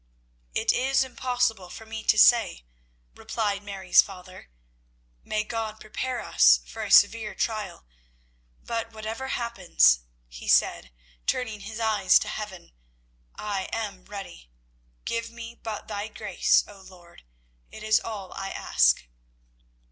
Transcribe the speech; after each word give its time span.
"It 0.55 0.71
is 0.73 1.03
impossible 1.03 1.69
for 1.69 1.85
me 1.85 2.03
to 2.05 2.17
say," 2.17 2.65
replied 3.13 3.61
Mary's 3.61 4.01
father. 4.01 4.49
"May 5.23 5.43
God 5.43 5.79
prepare 5.79 6.21
us 6.21 6.59
for 6.65 6.83
a 6.83 6.89
severe 6.89 7.35
trial, 7.35 7.85
but 8.63 8.91
whatever 8.93 9.27
happens," 9.27 9.99
said 10.31 10.85
he, 10.85 10.91
turning 11.27 11.59
his 11.59 11.79
eyes 11.79 12.17
to 12.17 12.27
heaven, 12.27 12.71
"I 13.35 13.69
am 13.71 14.05
ready. 14.05 14.49
Give 15.05 15.29
me 15.29 15.53
but 15.61 15.87
Thy 15.87 16.07
grace, 16.07 16.63
O 16.67 16.81
Lord; 16.81 17.21
it 17.69 17.83
is 17.83 17.99
all 17.99 18.33
I 18.33 18.49
ask." 18.49 19.05